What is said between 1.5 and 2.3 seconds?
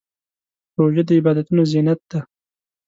زینت دی.